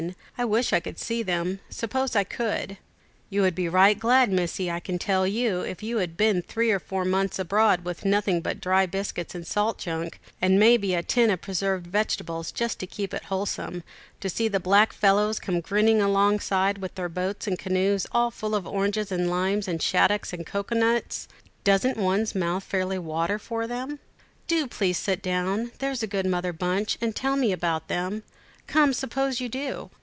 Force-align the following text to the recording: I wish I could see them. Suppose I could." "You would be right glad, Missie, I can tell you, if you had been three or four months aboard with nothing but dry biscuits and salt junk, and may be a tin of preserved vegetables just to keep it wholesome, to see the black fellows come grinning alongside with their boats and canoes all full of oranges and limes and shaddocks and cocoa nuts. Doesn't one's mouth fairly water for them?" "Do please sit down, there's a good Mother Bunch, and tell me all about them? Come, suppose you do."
I 0.35 0.45
wish 0.45 0.73
I 0.73 0.79
could 0.79 0.97
see 0.97 1.21
them. 1.21 1.59
Suppose 1.69 2.15
I 2.15 2.23
could." 2.23 2.77
"You 3.29 3.43
would 3.43 3.53
be 3.53 3.69
right 3.69 3.99
glad, 3.99 4.31
Missie, 4.31 4.71
I 4.71 4.79
can 4.79 4.97
tell 4.97 5.27
you, 5.27 5.59
if 5.61 5.83
you 5.83 5.97
had 5.97 6.17
been 6.17 6.41
three 6.41 6.71
or 6.71 6.79
four 6.79 7.05
months 7.05 7.37
aboard 7.37 7.85
with 7.85 8.03
nothing 8.03 8.41
but 8.41 8.59
dry 8.59 8.87
biscuits 8.87 9.35
and 9.35 9.45
salt 9.45 9.77
junk, 9.77 10.19
and 10.41 10.57
may 10.59 10.75
be 10.77 10.95
a 10.95 11.03
tin 11.03 11.29
of 11.29 11.41
preserved 11.41 11.85
vegetables 11.85 12.51
just 12.51 12.79
to 12.79 12.87
keep 12.87 13.13
it 13.13 13.25
wholesome, 13.25 13.83
to 14.21 14.27
see 14.29 14.47
the 14.47 14.59
black 14.59 14.91
fellows 14.91 15.37
come 15.39 15.61
grinning 15.61 16.01
alongside 16.01 16.79
with 16.79 16.95
their 16.95 17.07
boats 17.09 17.45
and 17.45 17.59
canoes 17.59 18.07
all 18.11 18.31
full 18.31 18.55
of 18.55 18.65
oranges 18.65 19.11
and 19.11 19.29
limes 19.29 19.67
and 19.67 19.83
shaddocks 19.83 20.33
and 20.33 20.47
cocoa 20.47 20.73
nuts. 20.73 21.27
Doesn't 21.63 21.95
one's 21.97 22.33
mouth 22.33 22.63
fairly 22.63 22.97
water 22.97 23.37
for 23.37 23.67
them?" 23.67 23.99
"Do 24.47 24.65
please 24.65 24.97
sit 24.97 25.21
down, 25.21 25.73
there's 25.77 26.01
a 26.01 26.07
good 26.07 26.25
Mother 26.25 26.53
Bunch, 26.53 26.97
and 26.99 27.15
tell 27.15 27.35
me 27.35 27.49
all 27.49 27.53
about 27.53 27.87
them? 27.87 28.23
Come, 28.67 28.93
suppose 28.93 29.41
you 29.41 29.49
do." 29.49 29.89